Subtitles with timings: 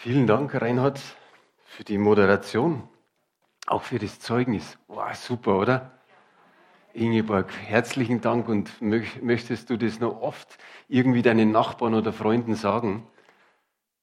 [0.00, 1.00] Vielen Dank, Reinhard,
[1.64, 2.88] für die Moderation,
[3.66, 4.78] auch für das Zeugnis.
[4.86, 5.90] Wow, super, oder?
[6.92, 10.56] Ingeborg, herzlichen Dank und möchtest du das noch oft
[10.86, 13.08] irgendwie deinen Nachbarn oder Freunden sagen?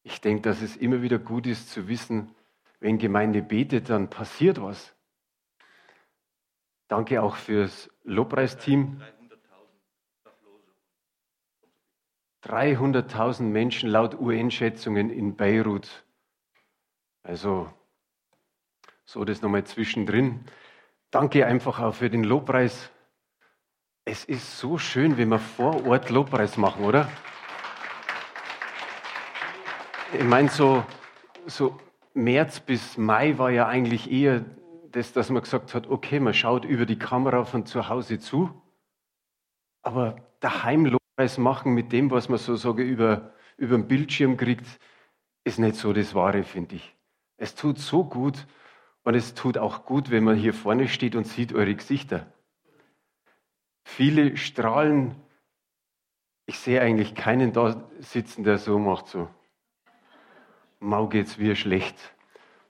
[0.04, 2.36] Ich denke, dass es immer wieder gut ist zu wissen,
[2.82, 4.94] wenn Gemeinde betet, dann passiert was.
[6.90, 9.02] Danke auch fürs Lobpreisteam.
[12.46, 16.06] 300.000 Menschen laut UN-Schätzungen in Beirut.
[17.24, 17.72] Also,
[19.04, 20.46] so das nochmal zwischendrin.
[21.10, 22.92] Danke einfach auch für den Lobpreis.
[24.06, 27.10] Es ist so schön, wenn wir vor Ort Lobpreis machen, oder?
[30.14, 30.84] Ich meine, so,
[31.48, 31.80] so
[32.14, 34.46] März bis Mai war ja eigentlich eher
[34.92, 38.62] das, dass man gesagt hat, okay, man schaut über die Kamera von zu Hause zu,
[39.82, 40.86] aber daheim
[41.18, 44.66] Lobpreis machen mit dem, was man so sage, über, über den Bildschirm kriegt,
[45.46, 46.94] ist nicht so das Wahre, finde ich.
[47.38, 48.46] Es tut so gut
[49.04, 52.26] und es tut auch gut, wenn man hier vorne steht und sieht eure Gesichter.
[53.86, 55.16] Viele strahlen.
[56.48, 59.30] Ich sehe eigentlich keinen da sitzen, der so macht so.
[60.80, 61.96] Mau geht's mir schlecht.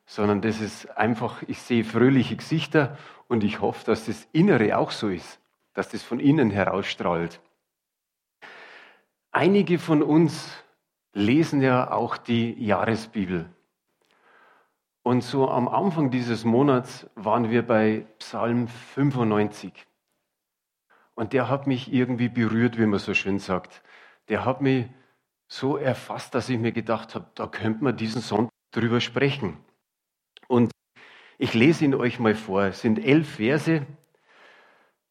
[0.05, 2.95] Sondern das ist einfach, ich sehe fröhliche Gesichter
[3.27, 5.39] und ich hoffe, dass das Innere auch so ist,
[5.73, 7.41] dass das von innen herausstrahlt.
[9.37, 10.49] Einige von uns
[11.11, 13.49] lesen ja auch die Jahresbibel.
[15.03, 19.73] Und so am Anfang dieses Monats waren wir bei Psalm 95.
[21.15, 23.83] Und der hat mich irgendwie berührt, wie man so schön sagt.
[24.29, 24.85] Der hat mich
[25.49, 29.57] so erfasst, dass ich mir gedacht habe, da könnte man diesen Sonntag drüber sprechen.
[30.47, 30.71] Und
[31.37, 32.63] ich lese ihn euch mal vor.
[32.63, 33.85] Es sind elf Verse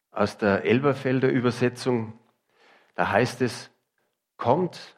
[0.09, 2.17] aus der Elberfelder Übersetzung.
[2.95, 3.69] Da heißt es,
[4.45, 4.95] Kommt,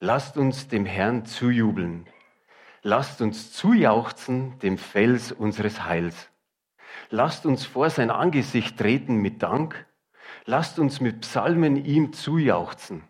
[0.00, 2.08] lasst uns dem Herrn zujubeln.
[2.82, 6.30] Lasst uns zujauchzen dem Fels unseres Heils.
[7.08, 9.86] Lasst uns vor sein Angesicht treten mit Dank.
[10.46, 13.04] Lasst uns mit Psalmen ihm zujauchzen.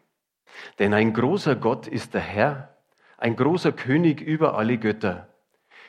[0.79, 2.77] Denn ein großer Gott ist der Herr,
[3.17, 5.29] ein großer König über alle Götter.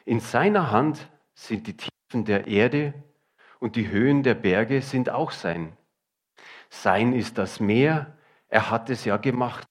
[0.06, 2.94] In seiner Hand sind die Tiefen der Erde
[3.60, 5.76] und die Höhen der Berge sind auch sein.
[6.70, 8.16] Sein ist das Meer
[8.54, 9.68] er hat es ja gemacht.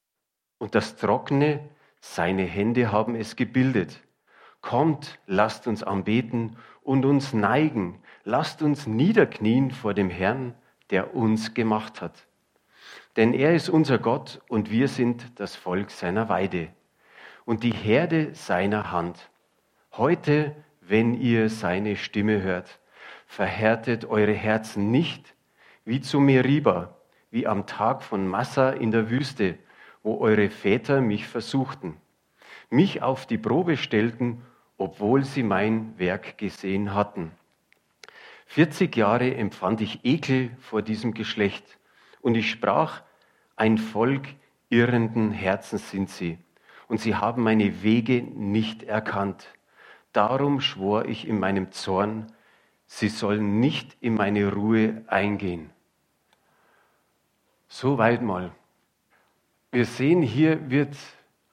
[0.63, 1.59] Und das Trockene,
[2.01, 4.01] seine Hände haben es gebildet.
[4.61, 7.99] Kommt, lasst uns anbeten und uns neigen.
[8.23, 10.55] Lasst uns niederknien vor dem Herrn,
[10.91, 12.29] der uns gemacht hat.
[13.17, 16.69] Denn er ist unser Gott und wir sind das Volk seiner Weide
[17.45, 19.31] und die Herde seiner Hand.
[19.91, 22.79] Heute, wenn ihr seine Stimme hört,
[23.27, 25.35] verhärtet eure Herzen nicht
[25.85, 26.95] wie zu Meriba,
[27.33, 29.59] wie am Tag von Massa in der Wüste,
[30.03, 31.97] wo eure Väter mich versuchten,
[32.71, 34.43] mich auf die Probe stellten,
[34.79, 37.33] obwohl sie mein Werk gesehen hatten.
[38.47, 41.79] 40 Jahre empfand ich Ekel vor diesem Geschlecht
[42.21, 43.03] und ich sprach,
[43.57, 44.27] ein Volk
[44.69, 46.39] irrenden Herzens sind sie
[46.89, 49.47] und sie haben meine Wege nicht erkannt.
[50.13, 52.33] Darum schwor ich in meinem Zorn,
[52.87, 55.71] sie sollen nicht in meine Ruhe eingehen.
[57.69, 58.53] So weit mal.
[59.75, 60.95] Wir sehen, hier wird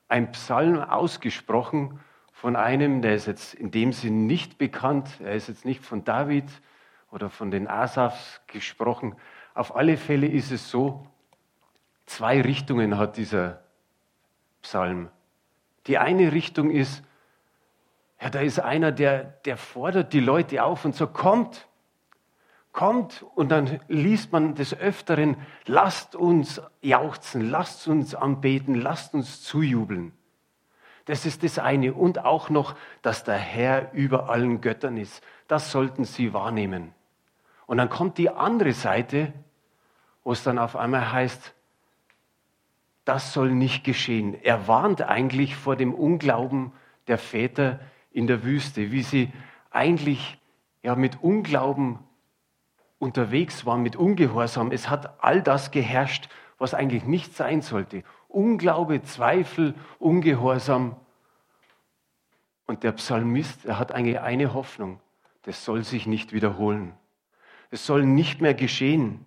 [0.10, 2.02] ein Psalm ausgesprochen
[2.34, 5.22] von einem, der ist jetzt in dem Sinn nicht bekannt.
[5.22, 6.44] Er ist jetzt nicht von David
[7.12, 9.16] oder von den Asafs gesprochen.
[9.54, 11.08] Auf alle Fälle ist es so,
[12.08, 13.62] zwei Richtungen hat dieser
[14.64, 15.08] Psalm.
[15.88, 17.06] Die eine Richtung ist,
[18.20, 21.69] ja, da ist einer, der, der fordert die Leute auf und sagt, kommt,
[22.80, 25.36] kommt und dann liest man des Öfteren,
[25.66, 30.14] lasst uns jauchzen, lasst uns anbeten, lasst uns zujubeln.
[31.04, 31.94] Das ist das eine.
[31.94, 35.22] Und auch noch, dass der Herr über allen Göttern ist.
[35.50, 36.94] Das sollten Sie wahrnehmen.
[37.66, 39.34] Und dann kommt die andere Seite,
[40.24, 41.54] wo es dann auf einmal heißt,
[43.04, 44.38] das soll nicht geschehen.
[44.42, 46.72] Er warnt eigentlich vor dem Unglauben
[47.08, 47.82] der Väter
[48.14, 49.34] in der Wüste, wie sie
[49.70, 50.40] eigentlich
[50.82, 52.00] ja, mit Unglauben
[53.00, 54.72] unterwegs waren mit Ungehorsam.
[54.72, 58.04] Es hat all das geherrscht, was eigentlich nicht sein sollte.
[58.28, 60.96] Unglaube, Zweifel, Ungehorsam.
[62.68, 65.00] Und der Psalmist, er hat eigentlich eine Hoffnung.
[65.44, 66.94] Das soll sich nicht wiederholen.
[67.72, 69.26] Es soll nicht mehr geschehen.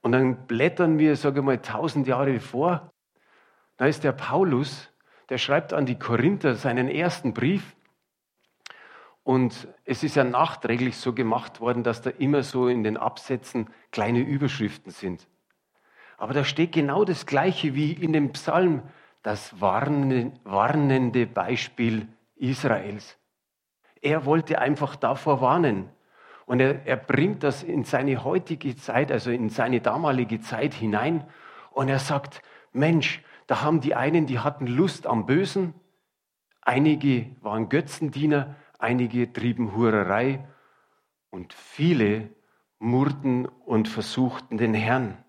[0.00, 2.90] Und dann blättern wir, sage ich mal, tausend Jahre vor.
[3.76, 4.90] Da ist der Paulus,
[5.28, 7.76] der schreibt an die Korinther seinen ersten Brief.
[9.28, 13.68] Und es ist ja nachträglich so gemacht worden, dass da immer so in den Absätzen
[13.92, 15.28] kleine Überschriften sind.
[16.16, 18.80] Aber da steht genau das Gleiche wie in dem Psalm,
[19.22, 23.18] das warnende Beispiel Israels.
[24.00, 25.90] Er wollte einfach davor warnen.
[26.46, 31.22] Und er, er bringt das in seine heutige Zeit, also in seine damalige Zeit hinein.
[31.72, 32.40] Und er sagt,
[32.72, 35.74] Mensch, da haben die einen, die hatten Lust am Bösen.
[36.62, 40.48] Einige waren Götzendiener, einige trieben Hurerei
[41.30, 42.30] und viele
[42.78, 45.22] murrten und versuchten den Herrn.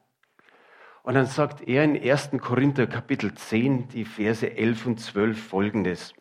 [1.04, 2.32] Und dann sagt er in 1.
[2.40, 6.14] Korinther Kapitel 10, die Verse 11 und 12 folgendes.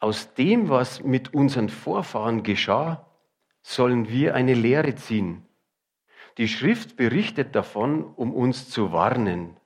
[0.00, 3.06] Aus dem, was mit unseren Vorfahren geschah,
[3.62, 5.42] sollen wir eine Lehre ziehen.
[6.38, 9.56] Die Schrift berichtet davon, um uns zu warnen.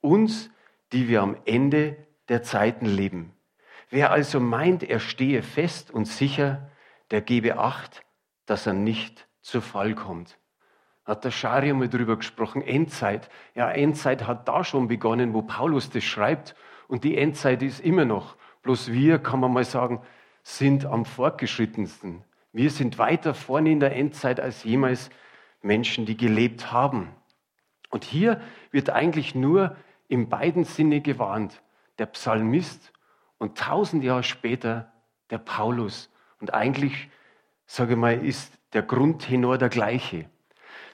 [0.00, 0.50] Uns,
[0.92, 1.96] die wir am Ende
[2.28, 3.32] der Zeiten leben.
[3.92, 6.70] Wer also meint, er stehe fest und sicher,
[7.10, 8.02] der gebe Acht,
[8.46, 10.38] dass er nicht zu Fall kommt.
[11.04, 13.28] Hat der Schari mal drüber gesprochen, Endzeit.
[13.54, 16.54] Ja, Endzeit hat da schon begonnen, wo Paulus das schreibt.
[16.88, 18.38] Und die Endzeit ist immer noch.
[18.62, 20.00] Bloß wir, kann man mal sagen,
[20.42, 22.24] sind am fortgeschrittensten.
[22.54, 25.10] Wir sind weiter vorne in der Endzeit als jemals
[25.60, 27.10] Menschen, die gelebt haben.
[27.90, 28.40] Und hier
[28.70, 29.76] wird eigentlich nur
[30.08, 31.60] in beiden Sinne gewarnt.
[31.98, 32.91] Der Psalmist
[33.42, 34.92] und tausend Jahre später
[35.30, 36.10] der Paulus.
[36.40, 37.10] Und eigentlich,
[37.66, 40.30] sage ich mal, ist der Grundtenor der gleiche.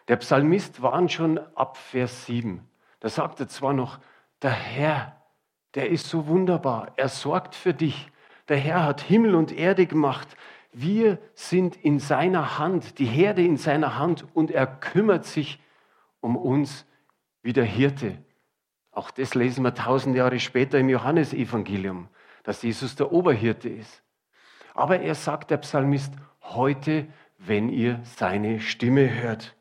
[0.09, 2.67] Der Psalmist warnt schon ab Vers 7.
[3.01, 3.99] Da sagt er zwar noch,
[4.41, 5.21] der Herr,
[5.75, 8.11] der ist so wunderbar, er sorgt für dich.
[8.49, 10.29] Der Herr hat Himmel und Erde gemacht.
[10.73, 15.61] Wir sind in seiner Hand, die Herde in seiner Hand und er kümmert sich
[16.21, 16.87] um uns
[17.43, 18.17] wie der Hirte.
[18.91, 22.09] Auch das lesen wir tausend Jahre später im Johannesevangelium,
[22.49, 24.03] dass Jesus der Oberhirte ist.
[24.73, 27.07] Aber er sagt, der Psalmist, heute,
[27.37, 29.55] wenn ihr seine Stimme hört.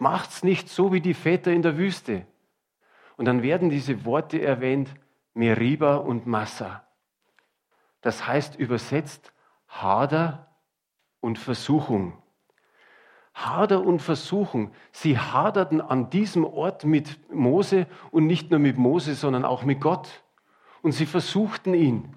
[0.00, 2.26] Macht's nicht so wie die Väter in der Wüste.
[3.16, 4.92] Und dann werden diese Worte erwähnt,
[5.32, 6.84] Meriba und Massa.
[8.00, 9.32] Das heißt übersetzt
[9.68, 10.56] Hader
[11.20, 12.20] und Versuchung.
[13.32, 14.72] Hader und Versuchung.
[14.90, 19.80] Sie haderten an diesem Ort mit Mose und nicht nur mit Mose, sondern auch mit
[19.80, 20.21] Gott.
[20.82, 22.16] Und sie versuchten ihn.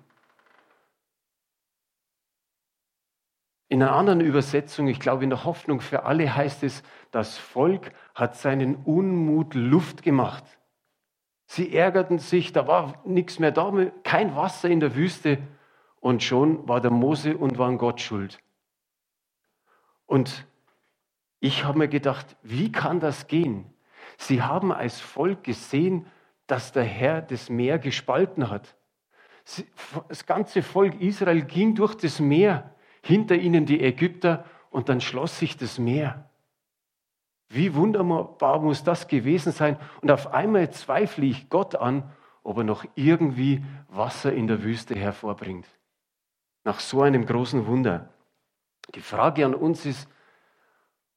[3.68, 7.92] In einer anderen Übersetzung, ich glaube in der Hoffnung für alle, heißt es, das Volk
[8.14, 10.44] hat seinen Unmut Luft gemacht.
[11.48, 13.72] Sie ärgerten sich, da war nichts mehr da,
[14.04, 15.40] kein Wasser in der Wüste
[16.00, 18.40] und schon war der Mose und waren Gott schuld.
[20.06, 20.46] Und
[21.40, 23.66] ich habe mir gedacht, wie kann das gehen?
[24.18, 26.08] Sie haben als Volk gesehen,
[26.48, 28.76] dass der Herr das Meer gespalten hat.
[30.08, 35.38] Das ganze Volk Israel ging durch das Meer, hinter ihnen die Ägypter und dann schloss
[35.40, 36.30] sich das Meer.
[37.50, 39.78] Wie wunderbar muss das gewesen sein?
[40.02, 42.12] Und auf einmal zweifle ich Gott an,
[42.44, 45.68] ob er noch irgendwie Wasser in der Wüste hervorbringt.
[46.64, 48.10] Nach so einem großen Wunder.
[48.94, 50.10] Die Frage an uns ist,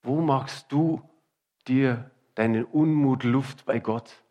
[0.02, 1.02] wo machst du
[1.66, 4.22] dir deinen Unmut Luft bei Gott?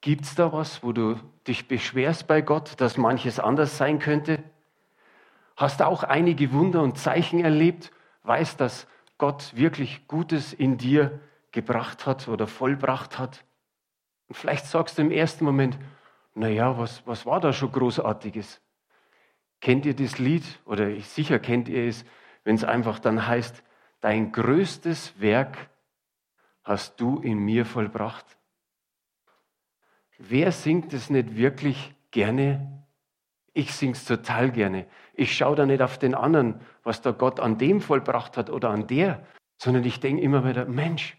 [0.00, 1.16] Gibt es da was, wo du
[1.46, 4.42] dich beschwerst bei Gott, dass manches anders sein könnte?
[5.56, 7.92] Hast du auch einige Wunder und Zeichen erlebt?
[8.22, 8.86] Weißt, dass
[9.18, 11.20] Gott wirklich Gutes in dir
[11.52, 13.44] gebracht hat oder vollbracht hat?
[14.28, 15.78] Und vielleicht sagst du im ersten Moment,
[16.34, 18.62] naja, was, was war da schon Großartiges?
[19.60, 20.44] Kennt ihr das Lied?
[20.64, 22.06] Oder sicher kennt ihr es,
[22.44, 23.62] wenn es einfach dann heißt,
[24.00, 25.68] dein größtes Werk
[26.64, 28.38] hast du in mir vollbracht.
[30.22, 32.84] Wer singt es nicht wirklich gerne?
[33.54, 34.86] Ich sing's total gerne.
[35.14, 38.68] Ich schaue da nicht auf den anderen, was da Gott an dem vollbracht hat oder
[38.68, 41.16] an der, sondern ich denke immer wieder, Mensch,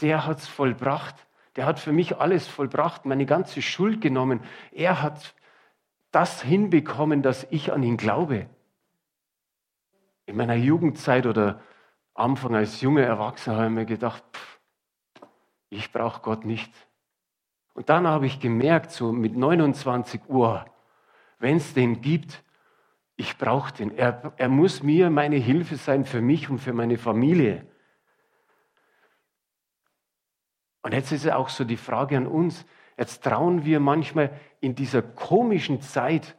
[0.00, 1.26] der hat's vollbracht.
[1.56, 4.40] Der hat für mich alles vollbracht, meine ganze Schuld genommen.
[4.70, 5.34] Er hat
[6.12, 8.48] das hinbekommen, dass ich an ihn glaube.
[10.26, 11.60] In meiner Jugendzeit oder
[12.14, 14.60] Anfang als junger Erwachsener habe ich mir gedacht, pff,
[15.68, 16.72] ich brauche Gott nicht.
[17.74, 20.64] Und dann habe ich gemerkt, so mit 29 Uhr,
[21.38, 22.42] wenn es den gibt,
[23.16, 23.96] ich brauche den.
[23.96, 27.66] Er, er muss mir meine Hilfe sein für mich und für meine Familie.
[30.82, 32.64] Und jetzt ist ja auch so die Frage an uns,
[32.96, 36.36] jetzt trauen wir manchmal in dieser komischen Zeit,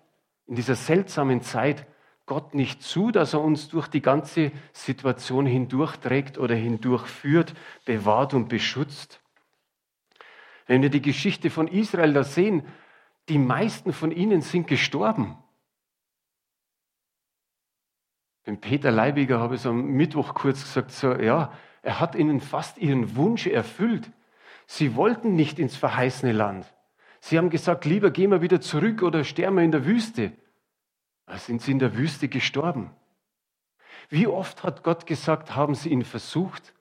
[0.48, 1.86] in dieser seltsamen Zeit,
[2.26, 7.54] Gott nicht zu, dass er uns durch die ganze Situation hindurchträgt oder hindurchführt,
[7.86, 9.22] bewahrt und beschützt.
[10.66, 12.64] Wenn wir die Geschichte von Israel da sehen,
[13.30, 15.38] die meisten von ihnen sind gestorben.
[18.46, 22.42] Dem Peter Leibiger habe ich so am Mittwoch kurz gesagt, so, ja, er hat ihnen
[22.42, 24.12] fast ihren Wunsch erfüllt.
[24.68, 26.72] Sie wollten nicht ins verheißene Land.
[27.20, 30.32] Sie haben gesagt, lieber gehen wir wieder zurück oder sterben wir in der Wüste.
[31.26, 32.92] Da sind sie in der Wüste gestorben.
[34.10, 36.75] Wie oft hat Gott gesagt, haben sie ihn versucht?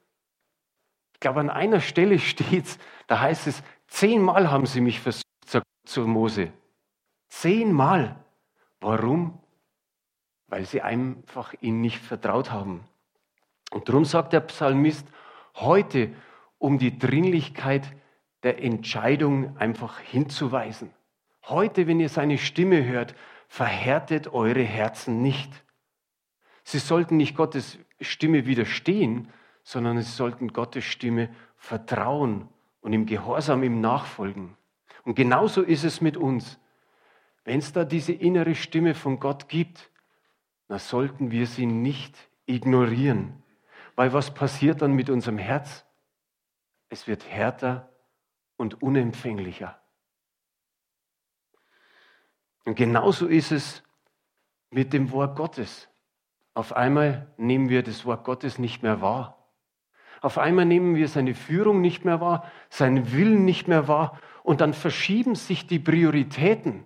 [1.25, 6.03] Glaube, an einer Stelle steht da heißt es, zehnmal haben sie mich versucht, sagt zu
[6.03, 6.53] Mose.
[7.29, 8.23] Zehnmal.
[8.79, 9.41] Warum?
[10.49, 12.85] Weil sie einfach ihm nicht vertraut haben.
[13.71, 15.09] Und darum sagt der Psalmist,
[15.55, 16.13] heute
[16.59, 17.91] um die Dringlichkeit
[18.43, 20.93] der Entscheidung einfach hinzuweisen.
[21.47, 23.15] Heute, wenn ihr seine Stimme hört,
[23.49, 25.51] verhärtet eure Herzen nicht.
[26.65, 29.33] Sie sollten nicht Gottes Stimme widerstehen,
[29.65, 32.49] sondern sie sollten Gottes Stimme vertrauen
[32.81, 34.57] und im Gehorsam ihm nachfolgen.
[35.05, 36.59] Und genauso ist es mit uns.
[37.45, 39.91] Wenn es da diese innere Stimme von Gott gibt,
[40.69, 42.17] dann sollten wir sie nicht
[42.47, 43.43] ignorieren.
[43.97, 45.85] Weil was passiert dann mit unserem Herz?
[46.89, 47.91] Es wird härter
[48.57, 49.81] und unempfänglicher.
[52.65, 53.83] Und genauso ist es
[54.71, 55.89] mit dem Wort Gottes.
[56.55, 59.44] Auf einmal nehmen wir das Wort Gottes nicht mehr wahr.
[60.25, 64.63] Auf einmal nehmen wir seine Führung nicht mehr wahr, seinen Willen nicht mehr wahr und
[64.63, 66.85] dann verschieben sich die Prioritäten.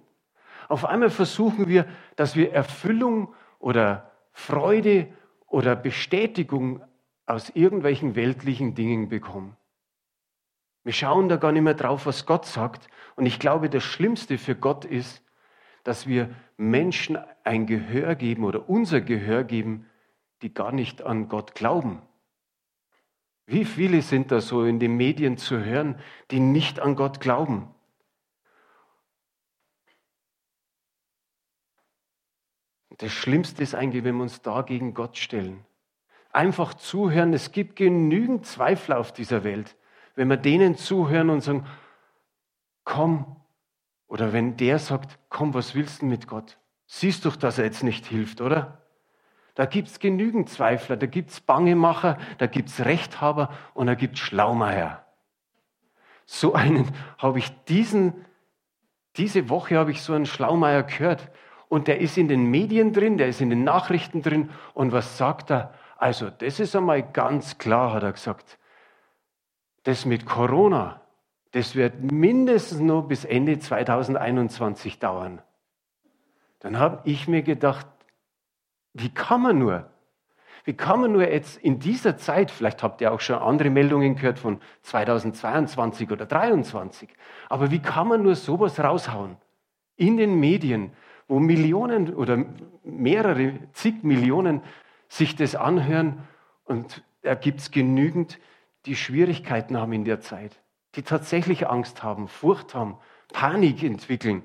[0.68, 5.06] Auf einmal versuchen wir, dass wir Erfüllung oder Freude
[5.46, 6.82] oder Bestätigung
[7.26, 9.56] aus irgendwelchen weltlichen Dingen bekommen.
[10.82, 12.88] Wir schauen da gar nicht mehr drauf, was Gott sagt.
[13.14, 15.22] Und ich glaube, das Schlimmste für Gott ist,
[15.84, 19.86] dass wir Menschen ein Gehör geben oder unser Gehör geben,
[20.42, 22.02] die gar nicht an Gott glauben.
[23.48, 25.98] Wie viele sind da so in den Medien zu hören,
[26.30, 27.74] die nicht an Gott glauben?
[32.98, 35.64] Das Schlimmste ist eigentlich, wenn wir uns da gegen Gott stellen.
[36.30, 37.32] Einfach zuhören.
[37.32, 39.76] Es gibt genügend Zweifler auf dieser Welt.
[40.14, 41.66] Wenn wir denen zuhören und sagen,
[42.84, 43.40] komm,
[44.08, 46.58] oder wenn der sagt, komm, was willst du mit Gott?
[46.86, 48.87] Siehst doch, dass er jetzt nicht hilft, oder?
[49.58, 53.96] Da gibt es genügend Zweifler, da gibt es Bangemacher, da gibt es Rechthaber und da
[53.96, 55.04] gibt es Schlaumeier.
[56.26, 56.88] So einen
[57.18, 58.24] habe ich diesen,
[59.16, 61.28] diese Woche habe ich so einen Schlaumeier gehört
[61.68, 65.18] und der ist in den Medien drin, der ist in den Nachrichten drin und was
[65.18, 65.74] sagt er?
[65.96, 68.58] Also das ist einmal ganz klar, hat er gesagt.
[69.82, 71.00] Das mit Corona,
[71.50, 75.42] das wird mindestens nur bis Ende 2021 dauern.
[76.60, 77.88] Dann habe ich mir gedacht,
[78.92, 79.90] wie kann man nur?
[80.64, 84.16] Wie kann man nur jetzt in dieser Zeit, vielleicht habt ihr auch schon andere Meldungen
[84.16, 87.08] gehört von 2022 oder 2023,
[87.48, 89.36] aber wie kann man nur sowas raushauen
[89.96, 90.92] in den Medien,
[91.26, 92.44] wo Millionen oder
[92.82, 94.62] mehrere, zig Millionen
[95.08, 96.26] sich das anhören
[96.64, 98.38] und da gibt es genügend,
[98.84, 100.60] die Schwierigkeiten haben in der Zeit
[100.94, 102.98] die tatsächlich Angst haben, Furcht haben,
[103.32, 104.44] Panik entwickeln.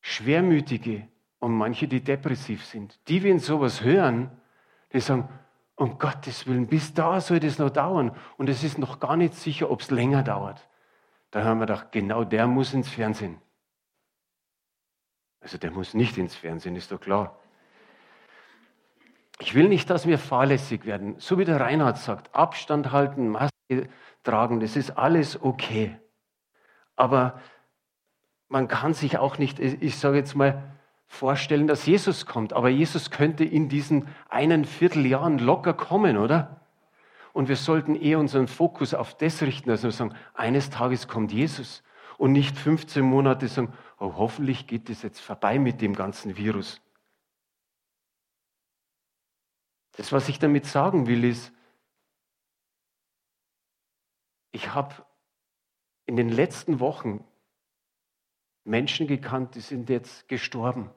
[0.00, 1.08] Schwermütige
[1.42, 3.00] und manche, die depressiv sind.
[3.08, 4.30] Die, wenn sowas hören,
[4.92, 5.28] die sagen,
[5.74, 8.14] um Gottes Willen, bis da soll das noch dauern.
[8.36, 10.68] Und es ist noch gar nicht sicher, ob es länger dauert.
[11.32, 13.42] Da haben wir gedacht, genau der muss ins Fernsehen.
[15.40, 17.36] Also der muss nicht ins Fernsehen, ist doch klar.
[19.40, 21.16] Ich will nicht, dass wir fahrlässig werden.
[21.18, 23.88] So wie der Reinhard sagt, Abstand halten, Maske
[24.22, 25.98] tragen, das ist alles okay.
[26.94, 27.40] Aber
[28.46, 30.72] man kann sich auch nicht, ich sage jetzt mal,
[31.12, 32.54] vorstellen, dass Jesus kommt.
[32.54, 36.62] Aber Jesus könnte in diesen einen Vierteljahren locker kommen, oder?
[37.34, 41.82] Und wir sollten eher unseren Fokus auf das richten, also sagen, eines Tages kommt Jesus
[42.16, 46.80] und nicht 15 Monate sagen, oh, hoffentlich geht es jetzt vorbei mit dem ganzen Virus.
[49.92, 51.52] Das, was ich damit sagen will, ist,
[54.50, 54.94] ich habe
[56.06, 57.22] in den letzten Wochen
[58.64, 60.90] Menschen gekannt, die sind jetzt gestorben.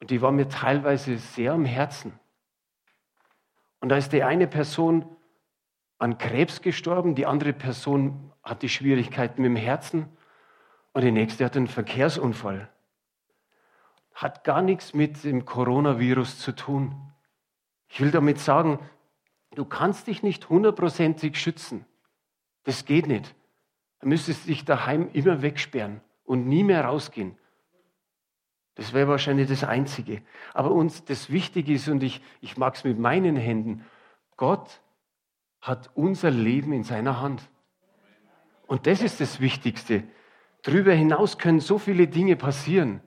[0.00, 2.18] Und die waren mir teilweise sehr am Herzen.
[3.80, 5.04] Und da ist die eine Person
[5.98, 10.08] an Krebs gestorben, die andere Person hat die Schwierigkeiten mit dem Herzen
[10.92, 12.70] und die nächste hat einen Verkehrsunfall.
[14.14, 17.12] Hat gar nichts mit dem Coronavirus zu tun.
[17.88, 18.78] Ich will damit sagen,
[19.54, 21.84] Du kannst dich nicht hundertprozentig schützen.
[22.62, 23.34] Das geht nicht.
[24.00, 27.36] Du müsstest dich daheim immer wegsperren und nie mehr rausgehen.
[28.80, 30.22] Das wäre wahrscheinlich das Einzige.
[30.54, 33.84] Aber uns das Wichtige ist, und ich, ich mag es mit meinen Händen,
[34.38, 34.80] Gott
[35.60, 37.42] hat unser Leben in seiner Hand.
[38.66, 40.04] Und das ist das Wichtigste.
[40.62, 43.02] Darüber hinaus können so viele Dinge passieren.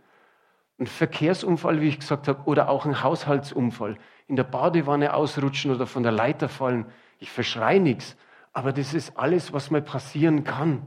[0.77, 5.87] Ein Verkehrsunfall, wie ich gesagt habe, oder auch ein Haushaltsunfall in der Badewanne ausrutschen oder
[5.87, 6.85] von der Leiter fallen.
[7.17, 8.15] Ich verschreie nichts.
[8.51, 10.83] Aber das ist alles, was mal passieren kann.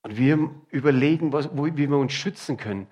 [0.00, 2.86] Und wir überlegen, was, wo, wie wir uns schützen können.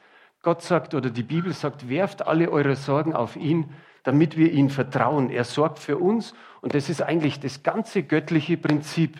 [0.44, 3.74] Gott sagt oder die Bibel sagt, werft alle eure Sorgen auf ihn,
[4.04, 5.30] damit wir ihm vertrauen.
[5.30, 9.18] Er sorgt für uns und das ist eigentlich das ganze göttliche Prinzip.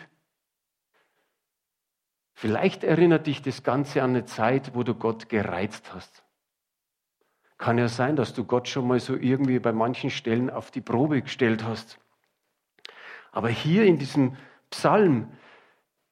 [2.34, 6.24] Vielleicht erinnert dich das Ganze an eine Zeit, wo du Gott gereizt hast.
[7.56, 10.82] Kann ja sein, dass du Gott schon mal so irgendwie bei manchen Stellen auf die
[10.82, 11.98] Probe gestellt hast.
[13.32, 14.36] Aber hier in diesem
[14.70, 15.32] Psalm,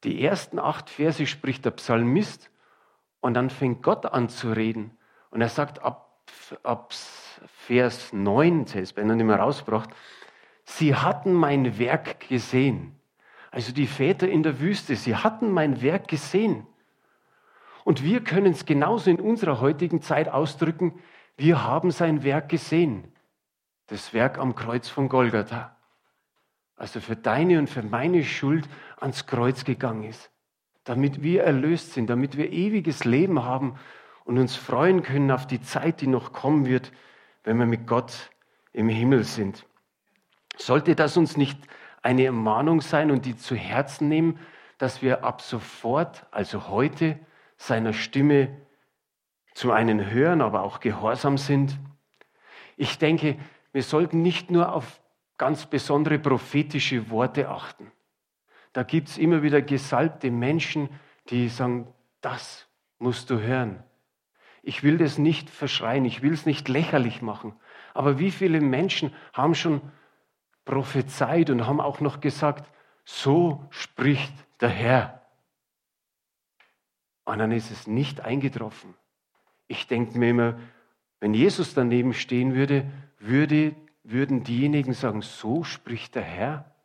[0.03, 2.49] die ersten acht Verse spricht der Psalmist
[3.19, 4.97] und dann fängt Gott an zu reden.
[5.33, 6.09] Und er sagt ab,
[6.61, 6.93] ab
[7.65, 9.89] Vers 9, das ist nicht mehr rausgebracht,
[10.63, 12.95] sie hatten mein Werk gesehen.
[13.51, 16.65] Also die Väter in der Wüste, sie hatten mein Werk gesehen.
[17.83, 20.99] Und wir können es genauso in unserer heutigen Zeit ausdrücken,
[21.35, 23.11] wir haben sein Werk gesehen.
[23.87, 25.75] Das Werk am Kreuz von Golgatha
[26.75, 28.67] also für deine und für meine Schuld
[28.99, 30.31] ans Kreuz gegangen ist,
[30.83, 33.79] damit wir erlöst sind, damit wir ewiges Leben haben
[34.25, 36.91] und uns freuen können auf die Zeit, die noch kommen wird,
[37.43, 38.31] wenn wir mit Gott
[38.71, 39.65] im Himmel sind.
[40.57, 41.59] Sollte das uns nicht
[42.01, 44.39] eine Ermahnung sein und die zu Herzen nehmen,
[44.77, 47.19] dass wir ab sofort, also heute,
[47.57, 48.49] seiner Stimme
[49.53, 51.77] zum einen hören, aber auch gehorsam sind?
[52.75, 53.37] Ich denke,
[53.71, 55.01] wir sollten nicht nur auf
[55.37, 57.91] ganz besondere prophetische Worte achten.
[58.73, 60.89] Da gibt es immer wieder gesalbte Menschen,
[61.29, 61.87] die sagen,
[62.21, 63.83] das musst du hören.
[64.63, 67.53] Ich will das nicht verschreien, ich will es nicht lächerlich machen.
[67.93, 69.81] Aber wie viele Menschen haben schon
[70.65, 72.67] prophezeit und haben auch noch gesagt,
[73.05, 75.21] so spricht der Herr.
[77.25, 78.95] Und dann ist es nicht eingetroffen.
[79.67, 80.59] Ich denke mir immer,
[81.19, 82.89] wenn Jesus daneben stehen würde,
[83.19, 86.75] würde würden diejenigen sagen, so spricht der Herr?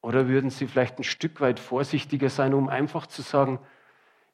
[0.00, 3.58] Oder würden sie vielleicht ein Stück weit vorsichtiger sein, um einfach zu sagen,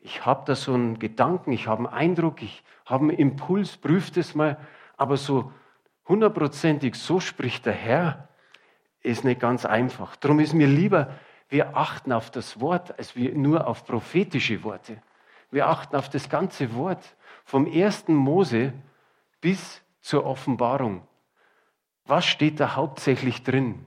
[0.00, 4.16] ich habe da so einen Gedanken, ich habe einen Eindruck, ich habe einen Impuls, prüft
[4.16, 4.58] es mal,
[4.96, 5.52] aber so
[6.08, 8.28] hundertprozentig, so spricht der Herr,
[9.02, 10.16] ist nicht ganz einfach.
[10.16, 11.14] Darum ist mir lieber,
[11.48, 15.02] wir achten auf das Wort, als wir nur auf prophetische Worte.
[15.50, 18.72] Wir achten auf das ganze Wort, vom ersten Mose
[19.40, 21.06] bis zur Offenbarung.
[22.04, 23.86] Was steht da hauptsächlich drin?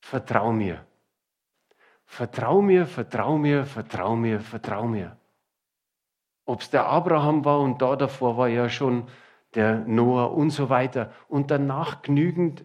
[0.00, 0.84] Vertrau mir.
[2.14, 5.16] Vertrau mir, vertrau mir, vertrau mir, vertrau mir.
[6.44, 9.08] Ob es der Abraham war und da davor war ja schon
[9.54, 11.12] der Noah und so weiter.
[11.26, 12.64] Und danach genügend,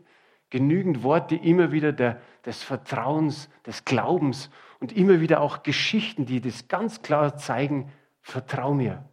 [0.51, 6.41] genügend Worte immer wieder der, des Vertrauens, des Glaubens und immer wieder auch Geschichten, die
[6.41, 9.03] das ganz klar zeigen, vertrau mir.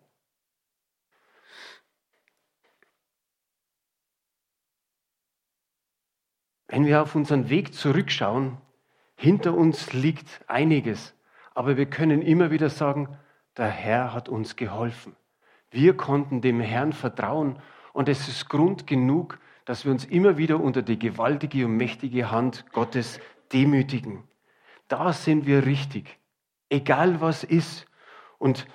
[6.68, 8.58] Wenn wir auf unseren Weg zurückschauen,
[9.16, 11.14] hinter uns liegt einiges,
[11.54, 13.16] aber wir können immer wieder sagen,
[13.56, 15.16] der Herr hat uns geholfen.
[15.70, 17.58] Wir konnten dem Herrn vertrauen
[17.92, 22.30] und es ist Grund genug, dass wir uns immer wieder unter die gewaltige und mächtige
[22.30, 23.20] Hand Gottes
[23.52, 24.22] demütigen.
[24.88, 26.18] Da sind wir richtig,
[26.68, 27.86] egal was ist.
[28.38, 28.66] Und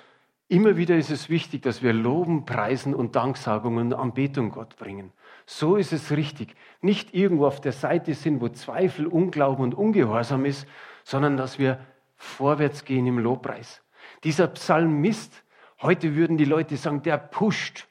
[0.48, 5.12] immer wieder ist es wichtig, dass wir Loben, Preisen und Danksagungen und Anbetung Gott bringen.
[5.46, 6.54] So ist es richtig.
[6.80, 10.66] Nicht irgendwo auf der Seite sind, wo Zweifel, Unglauben und Ungehorsam ist,
[11.04, 11.78] sondern dass wir
[12.16, 13.82] vorwärts gehen im Lobpreis.
[14.24, 15.42] Dieser Psalmist,
[15.80, 17.88] heute würden die Leute sagen, der pusht,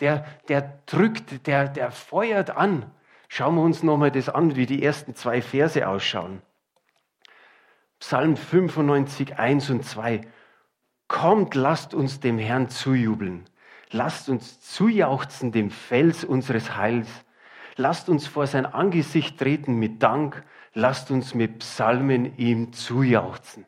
[0.00, 2.90] der, der drückt, der, der feuert an.
[3.28, 6.42] Schauen wir uns nochmal das an, wie die ersten zwei Verse ausschauen.
[7.98, 10.22] Psalm 95, 1 und 2.
[11.12, 13.44] Kommt, lasst uns dem Herrn zujubeln.
[13.90, 17.06] Lasst uns zujauchzen dem Fels unseres Heils.
[17.76, 20.42] Lasst uns vor sein Angesicht treten mit Dank.
[20.72, 23.66] Lasst uns mit Psalmen ihm zujauchzen.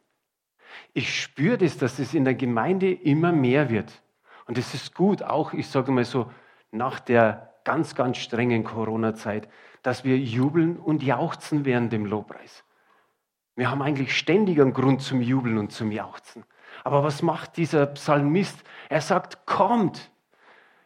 [0.94, 3.92] Ich spüre das, dass es in der Gemeinde immer mehr wird.
[4.46, 6.30] Und es ist gut, auch, ich sage mal so,
[6.70, 9.50] nach der ganz, ganz strengen Corona-Zeit,
[9.82, 12.64] dass wir jubeln und jauchzen während dem Lobpreis.
[13.54, 16.46] Wir haben eigentlich ständig einen Grund zum Jubeln und zum Jauchzen.
[16.84, 18.62] Aber was macht dieser Psalmist?
[18.88, 20.12] Er sagt, kommt,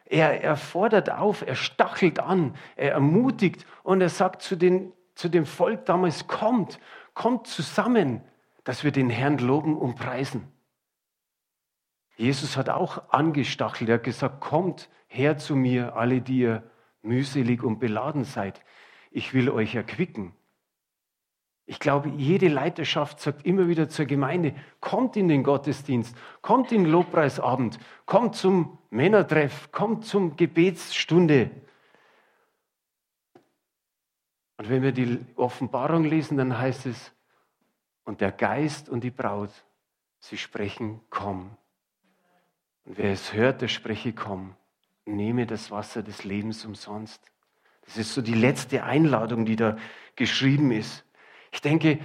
[0.05, 5.29] er, er fordert auf, er stachelt an, er ermutigt und er sagt zu, den, zu
[5.29, 6.79] dem Volk damals, kommt,
[7.13, 8.21] kommt zusammen,
[8.63, 10.47] dass wir den Herrn loben und preisen.
[12.15, 16.63] Jesus hat auch angestachelt, er hat gesagt, kommt her zu mir, alle, die ihr
[17.01, 18.61] mühselig und beladen seid.
[19.11, 20.33] Ich will euch erquicken.
[21.69, 26.85] Ich glaube, jede Leiterschaft sagt immer wieder zur Gemeinde, kommt in den Gottesdienst, kommt in
[26.85, 27.77] den Lobpreisabend,
[28.07, 31.51] kommt zum Männertreff, kommt zum Gebetsstunde.
[34.57, 37.13] Und wenn wir die Offenbarung lesen, dann heißt es,
[38.03, 39.51] und der Geist und die Braut
[40.21, 41.55] Sie sprechen, komm.
[42.83, 44.55] Und wer es hört, der spreche, komm.
[45.05, 47.21] Nehme das Wasser des Lebens umsonst.
[47.85, 49.77] Das ist so die letzte Einladung, die da
[50.15, 51.05] geschrieben ist.
[51.51, 51.99] Ich denke,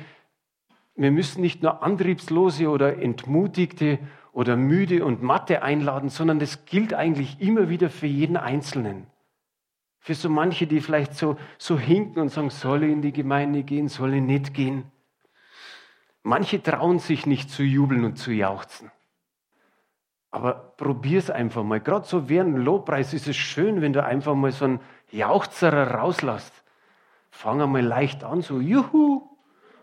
[0.96, 3.98] wir müssen nicht nur Antriebslose oder Entmutigte
[4.32, 9.06] oder müde und matte einladen, sondern das gilt eigentlich immer wieder für jeden Einzelnen.
[9.98, 13.62] Für so manche, die vielleicht so, so hinken und sagen, soll ich in die Gemeinde
[13.62, 14.84] gehen, soll ich nicht gehen.
[16.22, 18.90] Manche trauen sich nicht zu jubeln und zu jauchzen.
[20.30, 21.80] Aber probier es einfach mal.
[21.80, 24.80] Gerade so während dem Lobpreis ist es schön, wenn du einfach mal so einen
[25.12, 26.52] Jauchzer rauslässt.
[27.30, 29.33] Fang einmal leicht an, so juhu.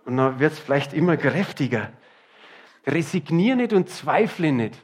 [0.05, 1.91] Und dann wird es vielleicht immer kräftiger.
[2.85, 4.75] Resignier nicht und zweifle nicht.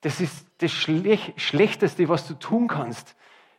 [0.00, 3.16] Das ist das Schlechteste, was du tun kannst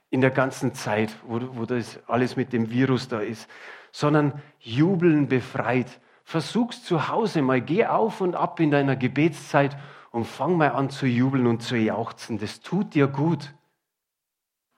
[0.09, 3.49] in der ganzen Zeit, wo, wo das alles mit dem Virus da ist.
[3.91, 5.99] Sondern jubeln befreit
[6.29, 9.75] Versuch's zu Hause mal, geh auf und ab in deiner Gebetszeit
[10.11, 12.37] und fang mal an zu jubeln und zu jauchzen.
[12.37, 13.51] Das tut dir gut.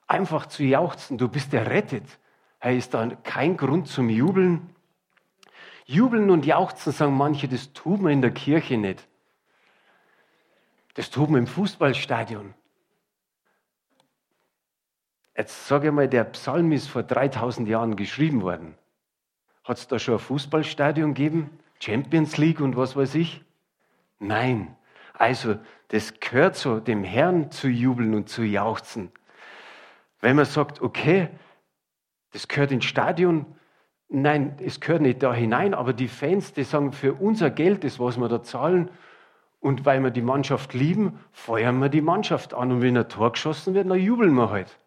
[0.07, 2.05] Einfach zu jauchzen, du bist errettet.
[2.59, 4.69] Hey, ist da kein Grund zum Jubeln?
[5.91, 9.07] Jubeln und jauchzen, sagen manche, das tut man in der Kirche nicht.
[10.93, 12.53] Das tut man im Fußballstadion.
[15.35, 18.75] Jetzt sage ich mal, der Psalm ist vor 3000 Jahren geschrieben worden.
[19.65, 21.59] Hat es da schon ein Fußballstadion gegeben?
[21.79, 23.43] Champions League und was weiß ich?
[24.19, 24.75] Nein.
[25.13, 25.57] Also,
[25.89, 29.11] das gehört so, dem Herrn zu jubeln und zu jauchzen.
[30.21, 31.29] Wenn man sagt, okay,
[32.31, 33.45] das gehört ins Stadion,
[34.11, 37.99] nein, es gehört nicht da hinein, aber die Fans, die sagen, für unser Geld, das,
[37.99, 38.89] was wir da zahlen,
[39.61, 42.71] und weil wir die Mannschaft lieben, feuern wir die Mannschaft an.
[42.71, 44.79] Und wenn ein Tor geschossen wird, dann jubeln wir halt.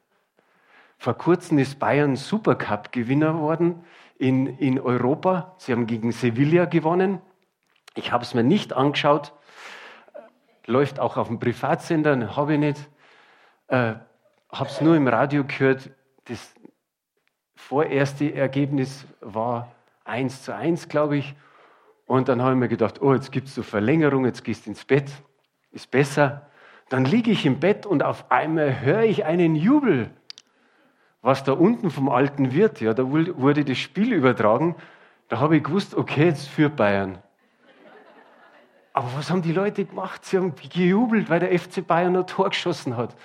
[0.99, 3.85] Vor kurzem ist Bayern Supercup-Gewinner geworden
[4.19, 5.55] in, in Europa.
[5.59, 7.21] Sie haben gegen Sevilla gewonnen.
[7.95, 9.33] Ich habe es mir nicht angeschaut.
[10.67, 12.89] Läuft auch auf dem Privatsender, habe ich nicht.
[13.69, 13.95] Äh,
[14.51, 15.91] habe es nur im Radio gehört.
[16.25, 16.53] Das
[17.69, 19.73] vorerste Ergebnis war
[20.05, 21.35] 1 zu 1, glaube ich.
[22.07, 24.71] Und dann habe ich mir gedacht, oh, jetzt gibt es so Verlängerung, jetzt gehst du
[24.71, 25.11] ins Bett,
[25.73, 26.47] ist besser.
[26.89, 30.11] Dann liege ich im Bett und auf einmal höre ich einen Jubel
[31.25, 34.77] was da unten vom alten Wirt, ja, da wurde das Spiel übertragen,
[35.29, 37.17] da habe ich gewusst, okay, jetzt für Bayern.
[38.93, 40.23] Aber was haben die Leute gemacht?
[40.23, 43.17] Sie haben gejubelt, weil der FC Bayern ein Tor geschossen hat.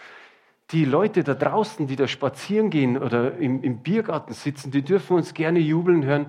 [0.71, 5.15] Die Leute da draußen, die da spazieren gehen oder im, im Biergarten sitzen, die dürfen
[5.17, 6.27] uns gerne jubeln hören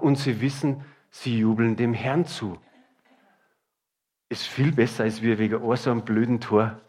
[0.00, 2.58] und sie wissen, sie jubeln dem Herrn zu.
[4.28, 6.80] Ist viel besser, als wir wegen so einem blöden Tor.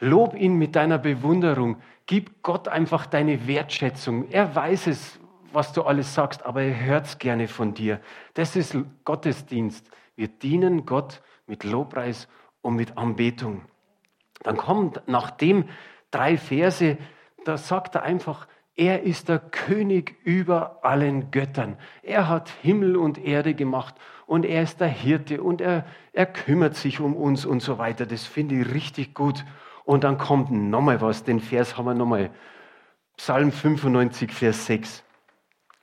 [0.00, 1.80] Lob ihn mit deiner Bewunderung.
[2.04, 4.28] Gib Gott einfach deine Wertschätzung.
[4.30, 5.18] Er weiß es,
[5.52, 8.00] was du alles sagst, aber er hört es gerne von dir.
[8.34, 9.88] Das ist Gottesdienst.
[10.16, 12.28] Wir dienen Gott mit Lobpreis
[12.60, 13.62] und mit Anbetung.
[14.42, 15.68] Dann kommt nach dem
[16.10, 16.98] drei Verse,
[17.44, 18.46] da sagt er einfach,
[18.76, 21.78] er ist der König über allen Göttern.
[22.02, 23.94] Er hat Himmel und Erde gemacht
[24.26, 28.04] und er ist der Hirte und er, er kümmert sich um uns und so weiter.
[28.04, 29.44] Das finde ich richtig gut.
[29.84, 32.30] Und dann kommt nochmal was, den Vers haben wir nochmal.
[33.16, 35.02] Psalm 95, Vers 6.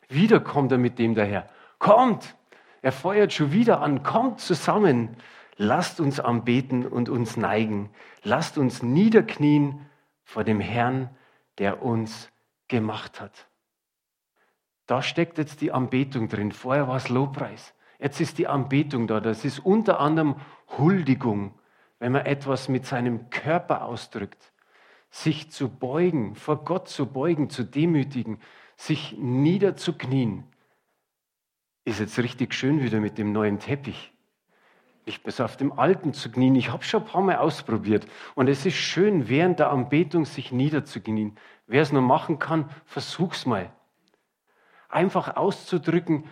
[0.10, 1.50] Wieder kommt er mit dem daher.
[1.80, 2.36] Kommt!
[2.84, 4.04] Er feuert schon wieder an.
[4.04, 5.16] Kommt zusammen.
[5.56, 7.90] Lasst uns anbeten und uns neigen.
[8.24, 9.86] Lasst uns niederknien
[10.24, 11.10] vor dem Herrn,
[11.58, 12.30] der uns
[12.68, 13.48] gemacht hat.
[14.88, 16.52] Da steckt jetzt die Anbetung drin.
[16.52, 17.74] Vorher war es Lobpreis.
[18.00, 19.20] Jetzt ist die Anbetung da.
[19.20, 20.36] Das ist unter anderem
[20.78, 21.54] Huldigung
[22.04, 24.52] wenn man etwas mit seinem Körper ausdrückt,
[25.10, 28.42] sich zu beugen, vor Gott zu beugen, zu demütigen,
[28.76, 30.44] sich niederzuknien,
[31.86, 34.13] ist jetzt richtig schön wieder mit dem neuen Teppich.
[35.06, 36.56] Nicht bis auf dem alten zu knien.
[36.56, 38.06] Ich habe schon ein paar Mal ausprobiert.
[38.36, 41.38] Und es ist schön, während der Anbetung sich niederzuknien.
[41.68, 43.72] Wer es nur machen kann, versuch's mal.
[44.90, 46.26] Einfach auszudrücken,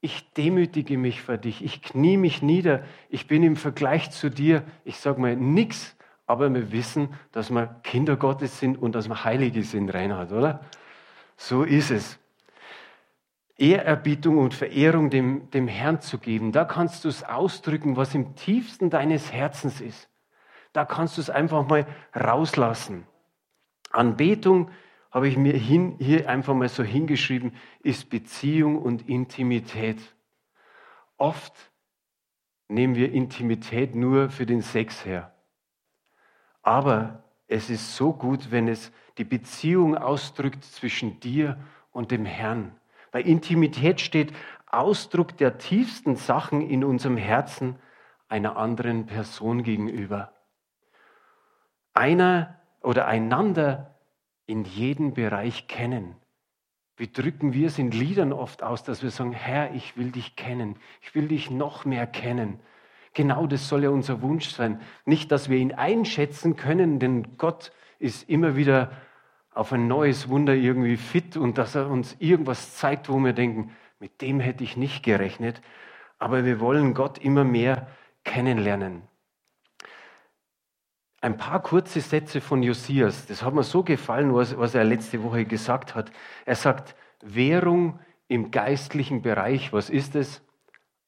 [0.00, 4.64] ich demütige mich vor dich, ich knie mich nieder, ich bin im Vergleich zu dir,
[4.84, 5.96] ich sage mal nichts,
[6.26, 10.64] aber wir wissen, dass wir Kinder Gottes sind und dass wir Heilige sind, Reinhard, oder?
[11.36, 12.19] So ist es.
[13.60, 18.34] Ehrerbietung und Verehrung dem, dem Herrn zu geben, da kannst du es ausdrücken, was im
[18.34, 20.08] tiefsten deines Herzens ist.
[20.72, 23.06] Da kannst du es einfach mal rauslassen.
[23.90, 24.70] Anbetung
[25.10, 29.98] habe ich mir hin, hier einfach mal so hingeschrieben, ist Beziehung und Intimität.
[31.18, 31.52] Oft
[32.68, 35.34] nehmen wir Intimität nur für den Sex her.
[36.62, 41.58] Aber es ist so gut, wenn es die Beziehung ausdrückt zwischen dir
[41.90, 42.79] und dem Herrn.
[43.10, 44.32] Bei Intimität steht
[44.66, 47.76] Ausdruck der tiefsten Sachen in unserem Herzen
[48.28, 50.32] einer anderen Person gegenüber.
[51.92, 53.98] Einer oder einander
[54.46, 56.16] in jedem Bereich kennen.
[56.96, 60.36] Wie drücken wir es in Liedern oft aus, dass wir sagen, Herr, ich will dich
[60.36, 62.60] kennen, ich will dich noch mehr kennen.
[63.14, 64.80] Genau das soll ja unser Wunsch sein.
[65.04, 68.92] Nicht, dass wir ihn einschätzen können, denn Gott ist immer wieder
[69.60, 73.76] auf ein neues Wunder irgendwie fit und dass er uns irgendwas zeigt, wo wir denken,
[73.98, 75.60] mit dem hätte ich nicht gerechnet.
[76.18, 77.86] Aber wir wollen Gott immer mehr
[78.24, 79.02] kennenlernen.
[81.20, 85.22] Ein paar kurze Sätze von Josias, das hat mir so gefallen, was, was er letzte
[85.22, 86.10] Woche gesagt hat.
[86.46, 90.40] Er sagt, Währung im geistlichen Bereich, was ist es?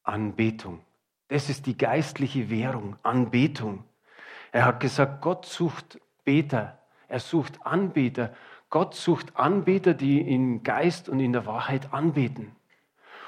[0.03, 0.81] Anbetung.
[1.27, 3.83] Das ist die geistliche Währung, Anbetung.
[4.51, 6.82] Er hat gesagt, Gott sucht Beter,
[7.13, 8.33] er sucht Anbeter.
[8.71, 12.55] Gott sucht Anbeter, die im Geist und in der Wahrheit anbeten.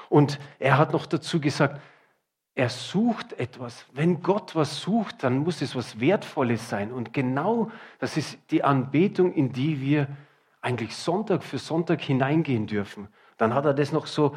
[0.08, 1.80] Und er hat noch dazu gesagt,
[2.56, 3.86] er sucht etwas.
[3.92, 6.90] Wenn Gott was sucht, dann muss es was Wertvolles sein.
[6.90, 7.70] Und genau
[8.00, 10.08] das ist die Anbetung, in die wir
[10.62, 13.06] eigentlich Sonntag für Sonntag hineingehen dürfen.
[13.36, 14.34] Dann hat er das noch so,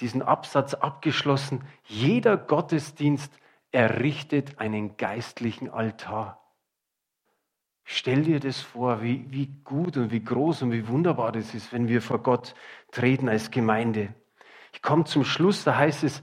[0.00, 1.60] diesen Absatz abgeschlossen.
[1.84, 3.32] Jeder Gottesdienst
[3.70, 6.37] errichtet einen geistlichen Altar.
[7.90, 11.72] Stell dir das vor, wie, wie gut und wie groß und wie wunderbar das ist,
[11.72, 12.54] wenn wir vor Gott
[12.90, 14.12] treten als Gemeinde.
[14.74, 16.22] Ich komme zum Schluss, da heißt es,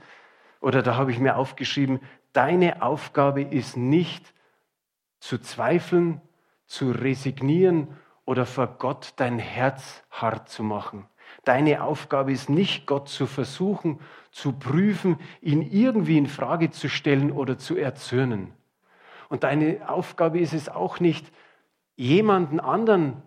[0.62, 2.01] oder da habe ich mir aufgeschrieben,
[2.34, 4.32] deine Aufgabe ist nicht
[5.19, 6.21] zu zweifeln,
[6.67, 11.08] zu resignieren oder vor Gott dein Herz hart zu machen.
[11.45, 13.99] Deine Aufgabe ist nicht, Gott zu versuchen,
[14.30, 18.54] zu prüfen, ihn irgendwie in Frage zu stellen oder zu erzürnen.
[19.30, 21.32] Und deine Aufgabe ist es auch nicht,
[21.95, 23.21] jemanden anderen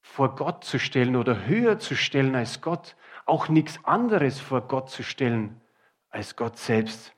[0.00, 4.90] vor Gott zu stellen oder höher zu stellen als Gott, auch nichts anderes vor Gott
[4.90, 5.60] zu stellen,
[6.10, 7.14] als Gott selbst.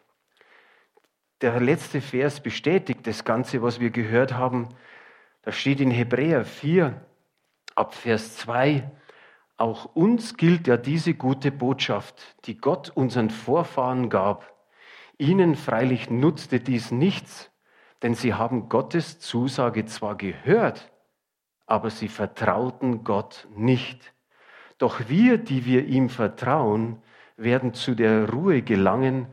[1.41, 4.69] Der letzte Vers bestätigt das Ganze, was wir gehört haben.
[5.43, 7.01] Da steht in Hebräer 4
[7.75, 8.91] ab Vers 2,
[9.57, 14.53] auch uns gilt ja diese gute Botschaft, die Gott unseren Vorfahren gab.
[15.17, 17.51] Ihnen freilich nutzte dies nichts,
[18.03, 20.91] denn sie haben Gottes Zusage zwar gehört,
[21.67, 24.13] aber sie vertrauten Gott nicht.
[24.79, 27.03] Doch wir, die wir ihm vertrauen,
[27.37, 29.27] werden zu der Ruhe gelangen,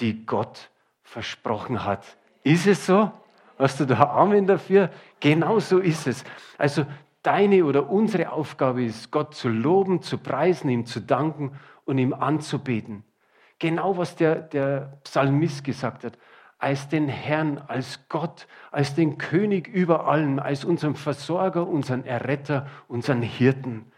[0.00, 0.70] die Gott
[1.02, 2.16] versprochen hat.
[2.42, 3.10] Ist es so?
[3.58, 4.90] Hast du da Amen dafür?
[5.20, 6.24] Genau so ist es.
[6.58, 6.86] Also
[7.22, 12.12] deine oder unsere Aufgabe ist, Gott zu loben, zu preisen, ihm zu danken und ihm
[12.12, 13.04] anzubeten.
[13.58, 16.18] Genau was der, der Psalmist gesagt hat.
[16.64, 22.68] Als den Herrn, als Gott, als den König über allen, als unseren Versorger, unseren Erretter,
[22.88, 23.92] unseren Hirten.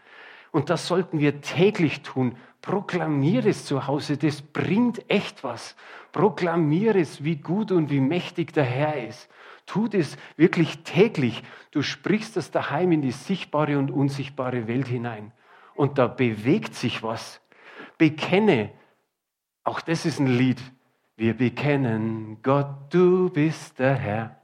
[0.51, 2.35] Und das sollten wir täglich tun.
[2.61, 5.77] Proklamiere es zu Hause, das bringt echt was.
[6.11, 9.29] Proklamiere es, wie gut und wie mächtig der Herr ist.
[9.65, 11.43] Tu das wirklich täglich.
[11.71, 15.31] Du sprichst das daheim in die sichtbare und unsichtbare Welt hinein.
[15.73, 17.39] Und da bewegt sich was.
[17.97, 18.71] Bekenne,
[19.63, 20.61] auch das ist ein Lied.
[21.19, 24.37] Wir bekennen, Gott, du bist der Herr.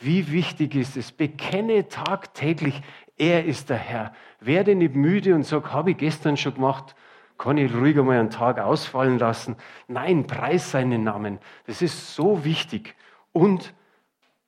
[0.00, 1.12] Wie wichtig ist es?
[1.12, 2.80] Bekenne tagtäglich,
[3.18, 4.14] er ist der Herr.
[4.40, 6.96] Werde nicht müde und sag, habe ich gestern schon gemacht,
[7.36, 9.56] kann ich ruhig einmal einen Tag ausfallen lassen.
[9.86, 11.38] Nein, preis seinen Namen.
[11.66, 12.96] Das ist so wichtig.
[13.32, 13.74] Und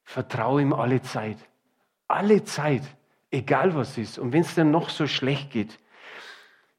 [0.02, 1.36] vertraue ihm alle Zeit.
[2.08, 2.84] Alle Zeit,
[3.30, 4.18] egal was ist.
[4.18, 5.78] Und wenn es dir noch so schlecht geht.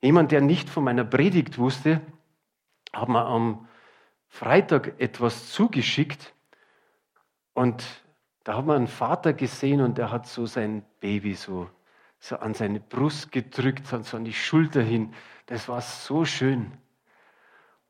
[0.02, 2.02] Jemand, der nicht von meiner Predigt wusste,
[2.92, 3.68] hat mir am
[4.36, 6.34] Freitag etwas zugeschickt.
[7.54, 7.84] Und
[8.44, 11.70] da hat man einen Vater gesehen und der hat so sein Baby so
[12.20, 15.14] so an seine Brust gedrückt, so an die Schulter hin.
[15.46, 16.72] Das war so schön.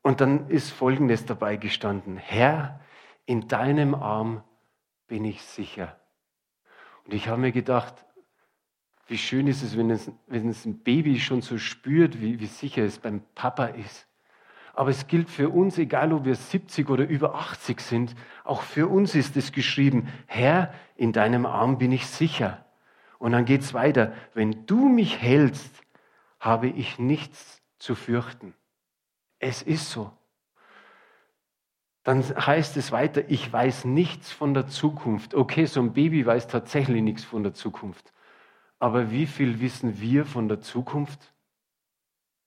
[0.02, 2.16] Und dann ist Folgendes dabei gestanden.
[2.16, 2.80] Herr,
[3.24, 4.44] in deinem Arm
[5.08, 5.98] bin ich sicher.
[7.04, 8.04] Und ich habe mir gedacht,
[9.08, 12.46] wie schön ist es, wenn es, wenn es ein Baby schon so spürt, wie, wie
[12.46, 14.05] sicher es beim Papa ist.
[14.76, 18.88] Aber es gilt für uns, egal ob wir 70 oder über 80 sind, auch für
[18.88, 22.62] uns ist es geschrieben, Herr, in deinem Arm bin ich sicher.
[23.18, 24.12] Und dann geht es weiter.
[24.34, 25.82] Wenn du mich hältst,
[26.38, 28.52] habe ich nichts zu fürchten.
[29.38, 30.12] Es ist so.
[32.02, 35.34] Dann heißt es weiter, ich weiß nichts von der Zukunft.
[35.34, 38.12] Okay, so ein Baby weiß tatsächlich nichts von der Zukunft.
[38.78, 41.32] Aber wie viel wissen wir von der Zukunft?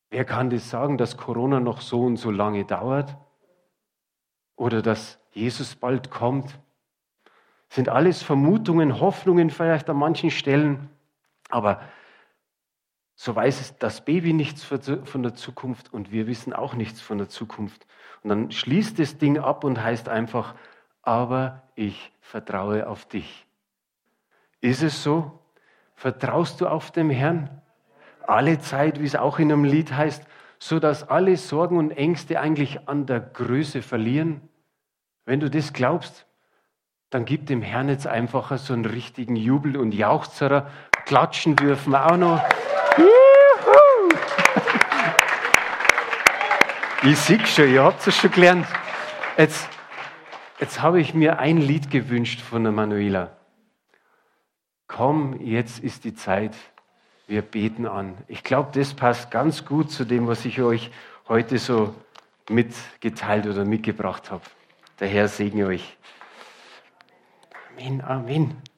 [0.09, 3.15] Wer kann das sagen, dass Corona noch so und so lange dauert?
[4.55, 6.59] Oder dass Jesus bald kommt?
[7.69, 10.89] Sind alles Vermutungen, Hoffnungen vielleicht an manchen Stellen.
[11.49, 11.81] Aber
[13.15, 17.29] so weiß das Baby nichts von der Zukunft und wir wissen auch nichts von der
[17.29, 17.85] Zukunft.
[18.23, 20.55] Und dann schließt das Ding ab und heißt einfach,
[21.03, 23.45] aber ich vertraue auf dich.
[24.61, 25.39] Ist es so?
[25.95, 27.61] Vertraust du auf den Herrn?
[28.29, 30.23] Alle Zeit, wie es auch in einem Lied heißt,
[30.59, 34.47] so dass alle Sorgen und Ängste eigentlich an der Größe verlieren?
[35.25, 36.27] Wenn du das glaubst,
[37.09, 40.69] dann gib dem Herrn jetzt einfach so einen richtigen Jubel und Jauchzer.
[41.05, 42.43] Klatschen dürfen wir auch noch.
[47.01, 48.67] Ich sehe schon, ihr habt es schon gelernt.
[49.37, 49.67] Jetzt,
[50.59, 53.37] jetzt habe ich mir ein Lied gewünscht von der Manuela.
[54.85, 56.53] Komm, jetzt ist die Zeit.
[57.29, 58.17] Wir beten an.
[58.27, 60.89] Ich glaube, das passt ganz gut zu dem, was ich euch
[61.27, 61.93] heute so
[62.49, 64.41] mitgeteilt oder mitgebracht habe.
[64.99, 65.95] Der Herr segne euch.
[67.77, 68.61] Amen, Amen.